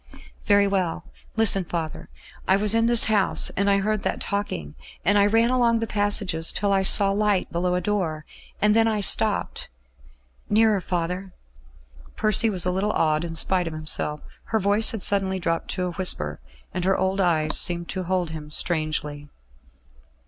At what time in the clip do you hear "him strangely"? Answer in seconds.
18.31-19.29